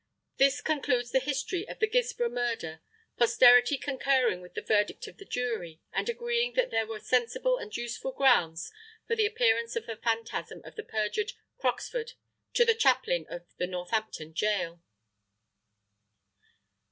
This 0.37 0.61
concludes 0.61 1.11
the 1.11 1.19
history 1.19 1.69
of 1.69 1.77
the 1.77 1.85
Guilsborough 1.87 2.31
murder, 2.33 2.81
posterity 3.17 3.77
concurring 3.77 4.41
with 4.41 4.55
the 4.55 4.63
verdict 4.63 5.05
of 5.05 5.17
the 5.17 5.25
jury 5.25 5.79
and 5.93 6.09
agreeing 6.09 6.53
that 6.53 6.71
there 6.71 6.87
were 6.87 6.99
sensible 6.99 7.59
and 7.59 7.77
useful 7.77 8.11
grounds 8.11 8.71
for 9.05 9.15
the 9.15 9.27
appearance 9.27 9.75
of 9.75 9.85
the 9.85 9.95
Phantasm 9.97 10.63
of 10.65 10.75
the 10.75 10.81
perjured 10.83 11.33
Croxford 11.59 12.13
to 12.55 12.65
the 12.65 12.73
Chaplain 12.73 13.27
of 13.29 13.45
the 13.57 13.67
Northampton 13.67 14.33
Jail. 14.33 14.81